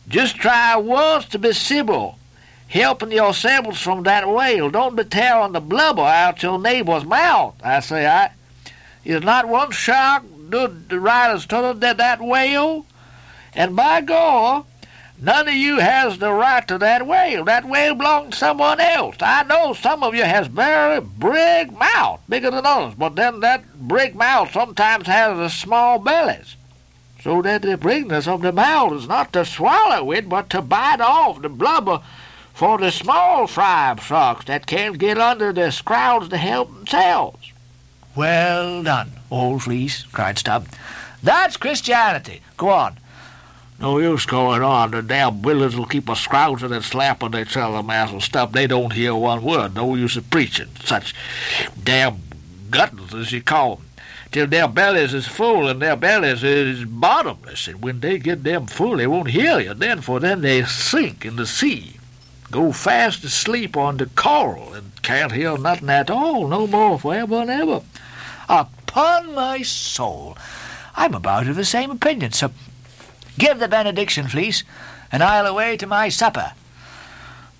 Just 0.07 0.37
try 0.37 0.76
once 0.76 1.25
to 1.28 1.38
be 1.38 1.55
civil, 1.55 2.19
helping 2.67 3.11
yourselves 3.11 3.81
from 3.81 4.02
that 4.02 4.28
whale. 4.28 4.69
Don't 4.69 4.97
be 4.97 5.05
tearing 5.05 5.52
the 5.52 5.61
blubber 5.61 6.02
out 6.02 6.43
your 6.43 6.59
neighbor's 6.59 7.07
mouth, 7.07 7.55
I 7.64 7.81
say 7.81 8.07
I. 8.07 8.33
Is 9.02 9.23
not 9.23 9.49
one 9.49 9.71
shark 9.71 10.25
do 10.50 10.69
the 10.69 11.00
right 11.00 11.31
as 11.31 11.47
to 11.47 11.75
that, 11.78 11.97
that 11.97 12.21
whale? 12.21 12.85
And 13.55 13.75
by 13.75 14.02
God, 14.02 14.67
None 15.21 15.49
of 15.49 15.55
you 15.55 15.79
has 15.81 16.19
the 16.19 16.33
right 16.33 16.67
to 16.69 16.79
that 16.79 17.05
whale. 17.05 17.45
That 17.45 17.69
whale 17.69 17.97
belongs 17.97 18.31
to 18.31 18.39
someone 18.39 18.79
else. 18.79 19.17
I 19.21 19.43
know 19.43 19.73
some 19.75 20.05
of 20.05 20.15
you 20.15 20.23
has 20.23 20.47
very 20.47 21.01
big 21.01 21.77
mouth, 21.77 22.21
bigger 22.29 22.53
than 22.53 22.65
others, 22.65 22.95
but 22.95 23.17
then 23.17 23.41
that 23.41 23.89
big 23.89 24.15
mouth 24.15 24.53
sometimes 24.53 25.09
has 25.09 25.37
the 25.37 25.49
small 25.49 25.99
bellies. 25.99 26.55
So 27.21 27.43
that 27.43 27.63
the 27.63 27.77
bigness 27.77 28.29
of 28.29 28.43
the 28.43 28.53
mouth 28.53 28.93
is 28.93 29.09
not 29.09 29.33
to 29.33 29.45
swallow 29.45 30.13
it, 30.13 30.29
but 30.29 30.51
to 30.51 30.63
bite 30.63 31.01
off 31.01 31.43
the 31.43 31.49
blubber 31.49 32.01
for 32.55 32.79
the 32.79 32.93
small 32.93 33.49
fry 33.49 33.97
sharks 34.01 34.45
that 34.45 34.67
can't 34.67 34.99
get 34.99 35.19
under 35.19 35.53
the 35.53 35.73
scrouds 35.73 36.29
to 36.29 36.37
help 36.37 36.73
themselves. 36.73 37.53
Well 38.15 38.85
done, 38.85 39.13
old 39.33 39.65
fleece, 39.65 40.05
cried 40.05 40.39
Stubb. 40.39 40.69
That's 41.25 41.57
Christianity. 41.57 42.41
Go 42.57 42.69
on. 42.69 42.98
No 43.80 43.99
use 43.99 44.26
going 44.26 44.62
on. 44.62 44.90
The 44.90 45.02
damn 45.02 45.42
willards 45.42 45.76
will 45.76 45.87
keep 45.87 46.08
a 46.08 46.16
scrounging 46.16 46.73
and 46.73 46.85
slapping 46.85 47.35
each 47.35 47.56
other, 47.56 47.82
master 47.82 48.20
Stubb. 48.20 48.52
They 48.52 48.66
don't 48.66 48.92
hear 48.92 49.14
one 49.14 49.44
word. 49.44 49.75
No 49.75 49.94
use 49.94 50.16
of 50.16 50.28
preaching. 50.30 50.68
Such 50.82 51.14
damn 51.82 52.20
guttons, 52.70 53.14
as 53.14 53.30
you 53.30 53.40
call 53.40 53.73
'em, 53.73 53.85
Till 54.30 54.47
their 54.47 54.68
bellies 54.68 55.14
is 55.14 55.26
full 55.26 55.68
and 55.68 55.80
their 55.80 55.97
bellies 55.97 56.44
is 56.44 56.85
bottomless. 56.85 57.66
And 57.66 57.80
when 57.80 58.00
they 58.00 58.18
get 58.18 58.44
them 58.44 58.66
full, 58.66 58.99
they 58.99 59.06
won't 59.06 59.30
hear 59.30 59.58
you. 59.58 59.73
Then 59.73 60.02
for 60.02 60.20
then 60.20 60.42
they 60.42 60.64
sink 60.64 61.25
in 61.25 61.37
the 61.37 61.47
sea. 61.47 61.94
Go 62.50 62.73
fast 62.73 63.25
asleep 63.25 63.76
on 63.76 63.97
the 63.97 64.06
coral 64.06 64.75
and 64.75 65.00
can't 65.02 65.32
hear 65.32 65.56
nothing 65.56 65.88
at 65.88 66.11
all. 66.11 66.47
No 66.47 66.66
more 66.66 66.99
forever 66.99 67.37
and 67.37 67.50
ever. 67.50 67.82
Upon 68.49 69.35
my 69.35 69.62
soul, 69.62 70.37
I'm 70.94 71.14
about 71.14 71.47
of 71.47 71.56
the 71.56 71.64
same 71.64 71.90
opinion, 71.90 72.32
so 72.32 72.50
Give 73.38 73.59
the 73.59 73.68
benediction, 73.68 74.26
Fleece, 74.26 74.64
and 75.12 75.23
I'll 75.23 75.47
away 75.47 75.76
to 75.76 75.87
my 75.87 76.09
supper. 76.09 76.52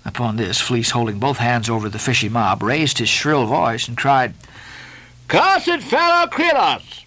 Upon 0.05 0.35
this, 0.35 0.59
Fleece, 0.59 0.91
holding 0.91 1.19
both 1.19 1.37
hands 1.37 1.69
over 1.69 1.87
the 1.87 1.99
fishy 1.99 2.29
mob, 2.29 2.61
raised 2.61 2.97
his 2.97 3.09
shrill 3.09 3.45
voice 3.45 3.87
and 3.87 3.97
cried, 3.97 4.33
Cussed 5.27 5.81
fellow 5.83 6.27
critters! 6.27 7.05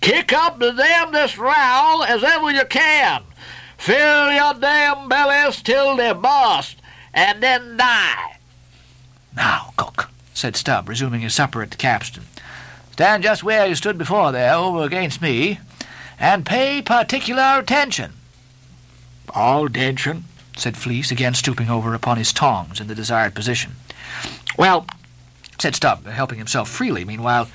Kick 0.00 0.32
up 0.32 0.58
the 0.58 0.72
damnedest 0.72 1.38
row 1.38 2.02
as 2.06 2.22
ever 2.22 2.50
you 2.50 2.64
can. 2.66 3.24
Fill 3.76 4.32
your 4.32 4.54
damn 4.54 5.08
bellies 5.08 5.60
till 5.62 5.96
they 5.96 6.12
burst, 6.12 6.76
and 7.12 7.42
then 7.42 7.76
die. 7.76 8.36
Now, 9.34 9.72
cook, 9.76 10.10
said 10.34 10.56
Stubb, 10.56 10.88
resuming 10.88 11.22
his 11.22 11.34
supper 11.34 11.62
at 11.62 11.70
the 11.70 11.76
capstan. 11.76 12.24
Stand 12.92 13.22
just 13.22 13.42
where 13.42 13.66
you 13.66 13.74
stood 13.74 13.98
before 13.98 14.30
there, 14.30 14.54
over 14.54 14.82
against 14.82 15.22
me, 15.22 15.58
and 16.18 16.44
pay 16.44 16.82
particular 16.82 17.58
attention. 17.58 18.12
All 19.34 19.66
attention, 19.66 20.24
said 20.56 20.76
Fleece, 20.76 21.10
again 21.10 21.34
stooping 21.34 21.70
over 21.70 21.94
upon 21.94 22.16
his 22.16 22.32
tongs 22.32 22.80
in 22.80 22.88
the 22.88 22.94
desired 22.94 23.34
position. 23.34 23.76
Well, 24.56 24.86
said 25.58 25.74
Stubb, 25.74 26.06
helping 26.06 26.38
himself 26.38 26.68
freely 26.68 27.04
meanwhile, 27.04 27.48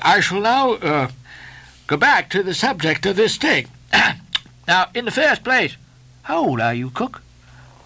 I 0.00 0.20
shall 0.20 0.40
now 0.40 0.72
uh, 0.74 1.08
go 1.86 1.96
back 1.96 2.30
to 2.30 2.42
the 2.42 2.54
subject 2.54 3.04
of 3.06 3.16
this 3.16 3.34
steak. 3.34 3.66
now, 4.68 4.86
in 4.94 5.04
the 5.04 5.10
first 5.10 5.44
place, 5.44 5.76
how 6.22 6.46
old 6.46 6.60
are 6.60 6.74
you, 6.74 6.90
cook? 6.90 7.22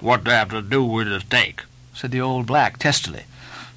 What 0.00 0.24
do 0.24 0.30
have 0.30 0.50
to 0.50 0.62
do 0.62 0.84
with 0.84 1.08
the 1.08 1.20
steak? 1.20 1.62
said 1.94 2.10
the 2.10 2.20
old 2.20 2.46
black 2.46 2.78
testily. 2.78 3.24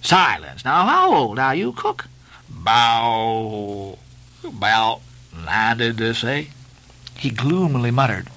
Silence. 0.01 0.65
Now, 0.65 0.86
how 0.86 1.15
old 1.15 1.39
are 1.39 1.55
you, 1.55 1.71
cook? 1.71 2.07
Bow, 2.50 3.98
about 4.43 5.01
I 5.48 5.74
did 5.75 6.15
say? 6.15 6.50
He 7.17 7.29
gloomily 7.29 7.91
muttered. 7.91 8.27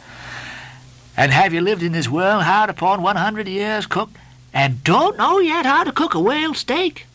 And 1.16 1.32
have 1.32 1.52
you 1.52 1.60
lived 1.60 1.82
in 1.82 1.92
this 1.92 2.08
world 2.08 2.42
hard 2.42 2.70
upon 2.70 3.02
one 3.02 3.16
hundred 3.16 3.48
years, 3.48 3.86
cook, 3.86 4.10
and 4.52 4.82
don't 4.84 5.16
know 5.16 5.38
yet 5.38 5.66
how 5.66 5.84
to 5.84 5.92
cook 5.92 6.14
a 6.14 6.20
whale 6.20 6.54
steak? 6.54 7.06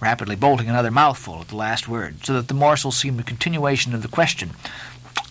Rapidly 0.00 0.36
bolting 0.36 0.68
another 0.68 0.90
mouthful 0.90 1.40
at 1.40 1.48
the 1.48 1.56
last 1.56 1.88
word, 1.88 2.24
so 2.26 2.34
that 2.34 2.48
the 2.48 2.54
morsel 2.54 2.92
seemed 2.92 3.20
a 3.20 3.24
continuation 3.24 3.94
of 3.94 4.02
the 4.02 4.08
question. 4.08 4.50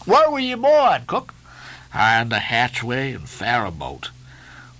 Where 0.05 0.32
were 0.32 0.39
you 0.39 0.58
born, 0.58 1.03
cook? 1.05 1.34
In 1.93 2.29
the 2.29 2.39
hatchway 2.39 3.13
and 3.13 3.29
ferryboat, 3.29 4.10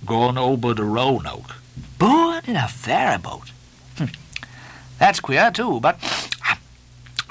going 0.06 0.38
over 0.38 0.74
the 0.74 0.84
Roanoke. 0.84 1.56
Born 2.00 2.42
in 2.48 2.56
a 2.56 2.68
ferryboat? 2.68 3.52
Hm. 3.98 4.10
That's 4.98 5.20
queer, 5.20 5.52
too, 5.52 5.80
but 5.80 6.00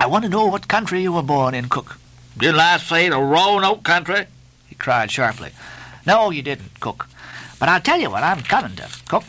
I 0.03 0.07
want 0.07 0.25
to 0.25 0.29
know 0.29 0.47
what 0.47 0.67
country 0.67 1.01
you 1.01 1.13
were 1.13 1.23
born 1.23 1.55
in, 1.55 1.69
Cook. 1.69 1.97
Didn't 2.37 2.59
I 2.59 2.79
say 2.79 3.09
the 3.09 3.21
Roanoke 3.21 3.85
country? 3.85 4.27
He 4.67 4.75
cried 4.75 5.13
sharply. 5.13 5.53
No, 6.05 6.31
you 6.31 6.43
didn't, 6.43 6.81
Cook. 6.81 7.09
But 7.61 7.69
I'll 7.69 7.81
tell 7.81 8.01
you 8.01 8.11
what 8.11 8.25
I'm 8.25 8.43
coming 8.43 8.75
to, 8.75 8.89
Cook. 9.07 9.23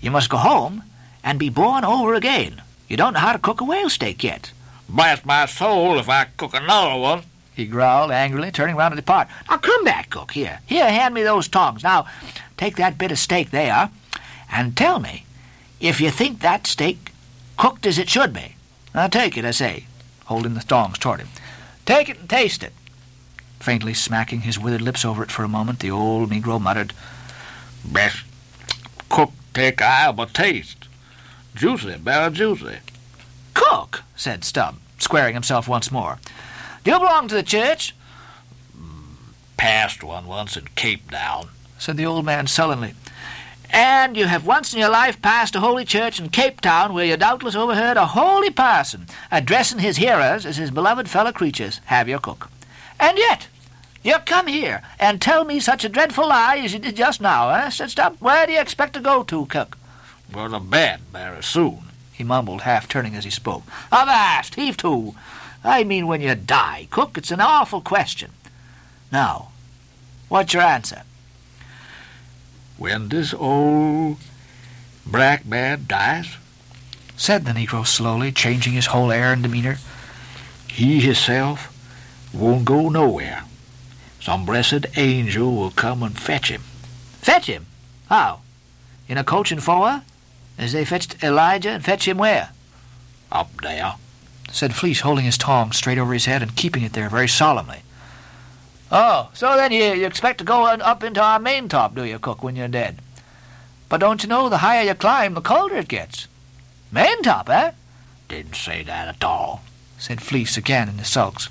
You 0.00 0.10
must 0.10 0.30
go 0.30 0.38
home 0.38 0.84
and 1.22 1.38
be 1.38 1.50
born 1.50 1.84
over 1.84 2.14
again. 2.14 2.62
You 2.88 2.96
don't 2.96 3.12
know 3.12 3.20
how 3.20 3.34
to 3.34 3.38
cook 3.38 3.60
a 3.60 3.64
whale 3.64 3.90
steak 3.90 4.24
yet. 4.24 4.52
Bless 4.88 5.22
my 5.26 5.44
soul 5.44 5.98
if 5.98 6.08
I 6.08 6.28
cook 6.38 6.54
another 6.54 6.98
one, 6.98 7.22
he 7.54 7.66
growled 7.66 8.10
angrily, 8.10 8.50
turning 8.50 8.76
round 8.76 8.92
to 8.92 8.96
depart. 8.96 9.28
Now 9.50 9.58
come 9.58 9.84
back, 9.84 10.08
Cook. 10.08 10.30
Here, 10.30 10.60
here, 10.64 10.90
hand 10.90 11.12
me 11.12 11.22
those 11.22 11.46
tongs. 11.46 11.82
Now, 11.82 12.06
take 12.56 12.76
that 12.76 12.96
bit 12.96 13.12
of 13.12 13.18
steak 13.18 13.50
there, 13.50 13.90
and 14.50 14.74
tell 14.74 14.98
me 14.98 15.26
if 15.78 16.00
you 16.00 16.10
think 16.10 16.40
that 16.40 16.66
steak 16.66 17.12
cooked 17.58 17.84
as 17.84 17.98
it 17.98 18.08
should 18.08 18.32
be. 18.32 18.54
Now 18.94 19.06
take 19.06 19.36
it, 19.36 19.44
I 19.44 19.50
say 19.50 19.84
holding 20.30 20.54
the 20.54 20.60
thongs 20.60 20.96
toward 20.96 21.18
him. 21.18 21.28
Take 21.84 22.08
it 22.08 22.20
and 22.20 22.30
taste 22.30 22.62
it. 22.62 22.72
Faintly 23.58 23.92
smacking 23.92 24.42
his 24.42 24.60
withered 24.60 24.80
lips 24.80 25.04
over 25.04 25.24
it 25.24 25.30
for 25.32 25.42
a 25.42 25.48
moment, 25.48 25.80
the 25.80 25.90
old 25.90 26.30
Negro 26.30 26.60
muttered, 26.60 26.92
Best 27.84 28.22
cook 29.08 29.32
take 29.52 29.82
I 29.82 30.06
ever 30.08 30.26
taste. 30.26 30.86
Juicy, 31.56 31.96
very 31.96 32.30
juicy. 32.30 32.78
Cook, 33.54 34.04
said 34.14 34.44
Stubb, 34.44 34.76
squaring 34.98 35.34
himself 35.34 35.66
once 35.66 35.90
more. 35.90 36.20
Do 36.84 36.92
you 36.92 36.98
belong 36.98 37.26
to 37.26 37.34
the 37.34 37.42
church? 37.42 37.96
Mm, 38.78 39.34
Passed 39.56 40.04
one 40.04 40.26
once 40.28 40.56
in 40.56 40.66
Cape 40.76 41.10
Town. 41.10 41.48
said 41.76 41.96
the 41.96 42.06
old 42.06 42.24
man 42.24 42.46
sullenly. 42.46 42.94
And 43.72 44.16
you 44.16 44.26
have 44.26 44.46
once 44.46 44.72
in 44.72 44.80
your 44.80 44.90
life 44.90 45.22
passed 45.22 45.54
a 45.54 45.60
holy 45.60 45.84
church 45.84 46.18
in 46.18 46.30
Cape 46.30 46.60
Town 46.60 46.92
where 46.92 47.04
you 47.04 47.16
doubtless 47.16 47.54
overheard 47.54 47.96
a 47.96 48.06
holy 48.06 48.50
parson 48.50 49.06
addressing 49.30 49.78
his 49.78 49.98
hearers 49.98 50.44
as 50.44 50.56
his 50.56 50.70
beloved 50.70 51.08
fellow 51.08 51.30
creatures, 51.30 51.80
have 51.84 52.08
your 52.08 52.18
cook. 52.18 52.50
And 52.98 53.16
yet, 53.16 53.46
you 54.02 54.16
come 54.26 54.48
here 54.48 54.82
and 54.98 55.20
tell 55.20 55.44
me 55.44 55.60
such 55.60 55.84
a 55.84 55.88
dreadful 55.88 56.28
lie 56.28 56.58
as 56.58 56.72
you 56.72 56.78
did 56.80 56.96
just 56.96 57.20
now, 57.20 57.50
eh? 57.50 57.68
Said 57.68 57.90
Stubb. 57.90 58.16
Where 58.18 58.46
do 58.46 58.52
you 58.52 58.60
expect 58.60 58.94
to 58.94 59.00
go 59.00 59.22
to, 59.24 59.46
cook? 59.46 59.78
Go 60.32 60.48
to 60.48 60.58
bed 60.58 61.00
very 61.12 61.42
soon. 61.42 61.80
He 62.12 62.24
mumbled, 62.24 62.62
half 62.62 62.88
turning 62.88 63.14
as 63.14 63.24
he 63.24 63.30
spoke. 63.30 63.62
Avast, 63.92 64.56
heave 64.56 64.76
to. 64.78 65.14
I 65.62 65.84
mean 65.84 66.06
when 66.06 66.20
you 66.20 66.34
die, 66.34 66.88
cook. 66.90 67.16
It's 67.16 67.30
an 67.30 67.40
awful 67.40 67.80
question. 67.80 68.32
Now, 69.12 69.50
what's 70.28 70.54
your 70.54 70.62
answer? 70.62 71.02
When 72.80 73.10
this 73.10 73.34
old 73.34 74.16
black 75.04 75.44
man 75.44 75.84
dies, 75.86 76.38
said 77.14 77.44
the 77.44 77.50
Negro 77.52 77.86
slowly, 77.86 78.32
changing 78.32 78.72
his 78.72 78.86
whole 78.86 79.12
air 79.12 79.34
and 79.34 79.42
demeanor, 79.42 79.76
he 80.66 80.98
himself 80.98 81.76
won't 82.32 82.64
go 82.64 82.88
nowhere. 82.88 83.44
Some 84.18 84.46
blessed 84.46 84.86
angel 84.96 85.54
will 85.54 85.72
come 85.72 86.02
and 86.02 86.18
fetch 86.18 86.48
him. 86.48 86.62
Fetch 87.20 87.48
him? 87.48 87.66
How? 88.08 88.40
In 89.08 89.18
a 89.18 89.24
coach 89.24 89.52
and 89.52 89.62
four? 89.62 90.00
As 90.56 90.72
they 90.72 90.86
fetched 90.86 91.22
Elijah 91.22 91.72
and 91.72 91.84
fetch 91.84 92.08
him 92.08 92.16
where? 92.16 92.48
Up 93.30 93.50
there, 93.60 93.96
said 94.50 94.74
Fleece, 94.74 95.00
holding 95.00 95.26
his 95.26 95.36
tongs 95.36 95.76
straight 95.76 95.98
over 95.98 96.14
his 96.14 96.24
head 96.24 96.40
and 96.40 96.56
keeping 96.56 96.82
it 96.82 96.94
there 96.94 97.10
very 97.10 97.28
solemnly. 97.28 97.82
Oh, 98.92 99.30
so 99.34 99.56
then 99.56 99.70
you, 99.70 99.84
you 99.84 100.06
expect 100.06 100.38
to 100.38 100.44
go 100.44 100.66
up 100.66 101.04
into 101.04 101.22
our 101.22 101.38
main 101.38 101.68
top, 101.68 101.94
do 101.94 102.04
you, 102.04 102.18
Cook, 102.18 102.42
when 102.42 102.56
you're 102.56 102.66
dead? 102.66 102.98
But 103.88 103.98
don't 103.98 104.22
you 104.22 104.28
know 104.28 104.48
the 104.48 104.58
higher 104.58 104.84
you 104.84 104.94
climb, 104.94 105.34
the 105.34 105.40
colder 105.40 105.76
it 105.76 105.88
gets? 105.88 106.26
Main 106.90 107.22
top, 107.22 107.48
eh? 107.48 107.70
Didn't 108.28 108.56
say 108.56 108.82
that 108.82 109.08
at 109.08 109.22
all, 109.22 109.62
said 109.96 110.20
Fleece 110.20 110.56
again 110.56 110.88
in 110.88 110.96
the 110.96 111.04
sulks. 111.04 111.48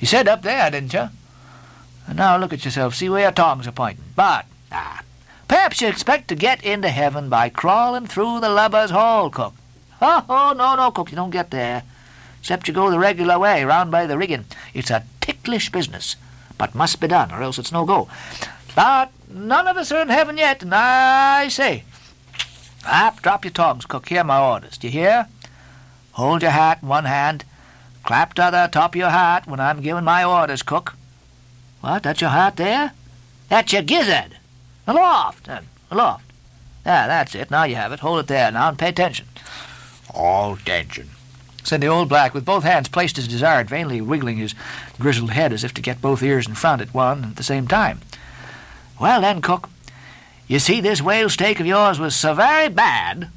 You 0.00 0.08
said 0.08 0.26
up 0.26 0.42
there, 0.42 0.70
didn't 0.72 0.92
you? 0.92 1.08
And 2.08 2.16
now 2.16 2.36
look 2.36 2.52
at 2.52 2.64
yourself, 2.64 2.96
see 2.96 3.08
where 3.08 3.22
your 3.22 3.32
tongs 3.32 3.68
are 3.68 3.72
pointing. 3.72 4.04
But, 4.16 4.46
ah, 4.72 5.02
perhaps 5.46 5.80
you 5.80 5.86
expect 5.86 6.26
to 6.28 6.34
get 6.34 6.64
into 6.64 6.88
heaven 6.88 7.28
by 7.28 7.48
crawling 7.48 8.08
through 8.08 8.40
the 8.40 8.48
lubber's 8.48 8.90
hole, 8.90 9.30
Cook. 9.30 9.54
Oh, 10.04 10.24
oh, 10.28 10.52
no, 10.56 10.74
no, 10.74 10.90
Cook, 10.90 11.12
you 11.12 11.16
don't 11.16 11.30
get 11.30 11.52
there. 11.52 11.84
Except 12.40 12.66
you 12.66 12.74
go 12.74 12.90
the 12.90 12.98
regular 12.98 13.38
way, 13.38 13.62
round 13.62 13.92
by 13.92 14.04
the 14.04 14.18
rigging. 14.18 14.46
It's 14.74 14.90
a 14.90 15.04
ticklish 15.20 15.70
business 15.70 16.16
but 16.62 16.76
must 16.76 17.00
be 17.00 17.08
done, 17.08 17.32
or 17.32 17.42
else 17.42 17.58
it's 17.58 17.72
no 17.72 17.84
go. 17.84 18.06
But 18.76 19.10
none 19.28 19.66
of 19.66 19.76
us 19.76 19.90
are 19.90 20.00
in 20.00 20.10
heaven 20.10 20.38
yet, 20.38 20.62
and 20.62 20.72
I 20.72 21.48
say, 21.48 21.82
up, 22.86 23.20
drop 23.20 23.44
your 23.44 23.50
tongs, 23.50 23.84
cook. 23.84 24.08
Hear 24.08 24.22
my 24.22 24.40
orders. 24.40 24.78
Do 24.78 24.86
you 24.86 24.92
hear? 24.92 25.26
Hold 26.12 26.42
your 26.42 26.52
hat 26.52 26.78
in 26.80 26.86
one 26.86 27.06
hand, 27.06 27.44
clap 28.04 28.34
t'other 28.34 28.68
top 28.70 28.92
of 28.92 28.96
your 28.96 29.10
hat 29.10 29.48
when 29.48 29.58
I'm 29.58 29.80
giving 29.80 30.04
my 30.04 30.22
orders, 30.22 30.62
cook. 30.62 30.94
What? 31.80 32.04
That's 32.04 32.20
your 32.20 32.30
hat 32.30 32.54
there? 32.54 32.92
That's 33.48 33.72
your 33.72 33.82
gizzard. 33.82 34.36
Aloft, 34.86 35.46
then. 35.46 35.66
Aloft. 35.90 36.30
There, 36.84 37.08
that's 37.08 37.34
it. 37.34 37.50
Now 37.50 37.64
you 37.64 37.74
have 37.74 37.90
it. 37.90 37.98
Hold 37.98 38.20
it 38.20 38.26
there 38.28 38.52
now 38.52 38.68
and 38.68 38.78
pay 38.78 38.90
attention. 38.90 39.26
All 40.14 40.52
attention 40.52 41.10
said 41.64 41.80
the 41.80 41.86
old 41.86 42.08
black, 42.08 42.34
with 42.34 42.44
both 42.44 42.64
hands 42.64 42.88
placed 42.88 43.18
as 43.18 43.28
desired, 43.28 43.68
vainly 43.68 44.00
wiggling 44.00 44.36
his 44.36 44.54
grizzled 44.98 45.30
head 45.30 45.52
as 45.52 45.64
if 45.64 45.72
to 45.74 45.82
get 45.82 46.02
both 46.02 46.22
ears 46.22 46.46
in 46.46 46.54
front 46.54 46.82
at 46.82 46.94
one 46.94 47.18
and 47.18 47.26
at 47.32 47.36
the 47.36 47.42
same 47.42 47.66
time. 47.66 48.00
Well, 49.00 49.20
then, 49.20 49.40
cook, 49.40 49.68
you 50.46 50.58
see, 50.58 50.80
this 50.80 51.02
whale 51.02 51.28
steak 51.28 51.60
of 51.60 51.66
yours 51.66 51.98
was 51.98 52.14
so 52.14 52.34
very 52.34 52.68
bad 52.68 53.28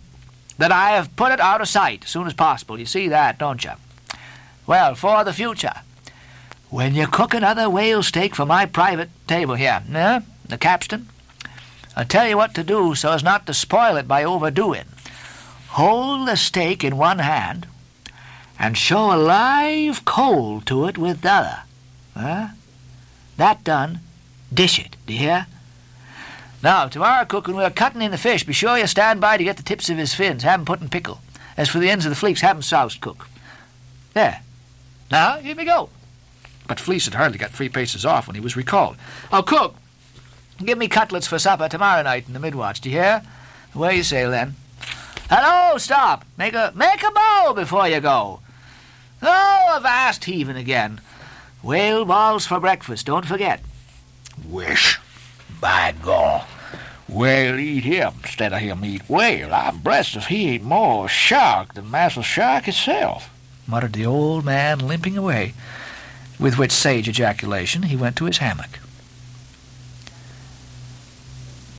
that 0.58 0.72
I 0.72 0.92
have 0.92 1.16
put 1.16 1.32
it 1.32 1.40
out 1.40 1.62
of 1.62 1.68
sight 1.68 2.04
as 2.06 2.10
soon 2.10 2.28
as 2.28 2.34
possible. 2.34 2.80
You 2.80 2.86
see 2.86 3.08
that, 3.10 3.38
don't 3.38 3.64
you? 3.64 3.72
Well, 4.68 4.96
for 4.96 5.24
the 5.24 5.34
future, 5.34 5.82
when 6.70 6.96
you 6.96 7.08
cook 7.08 7.34
another 7.34 7.70
whale 7.70 8.04
steak 8.04 8.36
for 8.36 8.46
my 8.46 8.66
private 8.66 9.10
table 9.28 9.56
here, 9.56 9.84
eh, 9.94 10.22
the 10.48 10.58
capstan, 10.58 11.08
I'll 11.96 12.06
tell 12.06 12.28
you 12.28 12.36
what 12.36 12.54
to 12.56 12.64
do 12.64 12.96
so 12.96 13.12
as 13.12 13.24
not 13.24 13.46
to 13.48 13.54
spoil 13.54 13.96
it 13.98 14.08
by 14.08 14.24
overdoing. 14.24 14.86
Hold 15.70 16.28
the 16.28 16.36
steak 16.36 16.84
in 16.84 16.98
one 16.98 17.20
hand, 17.20 17.68
and 18.58 18.78
show 18.78 19.12
a 19.12 19.18
live 19.18 20.06
coal 20.06 20.62
to 20.62 20.86
it 20.86 20.98
with 20.98 21.22
the 21.22 21.32
other. 21.32 21.60
Huh? 22.16 22.48
That 23.38 23.64
done, 23.64 24.00
dish 24.54 24.80
it, 24.80 24.96
do 25.06 25.14
you 25.14 25.20
hear? 25.20 25.48
Now, 26.64 26.88
tomorrow, 26.88 27.26
cook, 27.26 27.48
when 27.48 27.58
we're 27.58 27.70
cutting 27.70 28.02
in 28.02 28.12
the 28.12 28.18
fish, 28.18 28.44
be 28.44 28.54
sure 28.54 28.78
you 28.78 28.88
stand 28.88 29.22
by 29.22 29.38
to 29.38 29.44
get 29.44 29.58
the 29.58 29.64
tips 29.64 29.90
of 29.90 29.98
his 29.98 30.14
fins. 30.14 30.44
Have 30.44 30.60
'em 30.60 30.66
put 30.66 30.82
in 30.82 30.90
pickle. 30.90 31.22
As 31.58 31.70
for 31.70 31.80
the 31.80 31.90
ends 31.90 32.06
of 32.06 32.10
the 32.10 32.16
flukes, 32.16 32.42
have 32.42 32.56
'em 32.56 32.62
soused, 32.62 33.02
cook. 33.02 33.30
There. 34.14 34.42
Now, 35.12 35.38
here 35.38 35.56
we 35.56 35.66
go. 35.66 35.90
But 36.68 36.80
Fleece 36.80 37.06
had 37.06 37.14
hardly 37.14 37.38
got 37.38 37.52
three 37.52 37.70
paces 37.70 38.06
off 38.06 38.26
when 38.26 38.36
he 38.36 38.42
was 38.42 38.56
recalled. 38.56 38.98
Oh, 39.32 39.44
cook, 39.44 39.76
give 40.64 40.78
me 40.78 40.88
cutlets 40.88 41.28
for 41.28 41.38
supper 41.38 41.70
tomorrow 41.70 42.02
night 42.02 42.26
in 42.28 42.34
the 42.34 42.40
midwatch, 42.40 42.82
do 42.82 42.90
you 42.90 42.96
hear? 43.00 43.22
Away 43.76 43.98
you 43.98 44.04
sail, 44.04 44.32
then. 44.32 44.56
Hello, 45.30 45.78
stop! 45.78 46.24
Make 46.38 46.54
a 46.54 46.72
make 46.76 47.04
a 47.04 47.12
bow 47.12 47.54
before 47.56 47.88
you 47.88 48.00
go. 48.00 48.40
Oh, 49.22 49.74
avast 49.78 50.26
heaving 50.26 50.58
again. 50.58 51.02
Whale 51.62 52.06
balls 52.06 52.46
for 52.46 52.60
breakfast, 52.60 53.06
don't 53.06 53.26
forget. 53.26 53.62
Wish. 54.48 55.00
By 55.60 55.94
gall. 56.04 56.46
Whale 57.08 57.60
eat 57.60 57.84
him 57.84 58.14
instead 58.24 58.54
of 58.54 58.60
him 58.60 58.84
eat 58.84 59.08
whale. 59.10 59.54
I'm 59.54 59.78
blessed 59.80 60.16
if 60.16 60.28
he 60.28 60.50
ain't 60.50 60.64
more 60.64 61.08
shark 61.08 61.74
than 61.74 61.90
Master 61.92 62.24
Shark 62.24 62.66
himself, 62.66 63.30
muttered 63.68 63.94
the 63.94 64.06
old 64.06 64.44
man, 64.44 64.80
limping 64.80 65.18
away, 65.18 65.54
with 66.40 66.58
which 66.58 66.72
sage 66.72 67.08
ejaculation 67.08 67.84
he 67.84 67.96
went 67.96 68.16
to 68.18 68.26
his 68.26 68.40
hammock. 68.40 68.80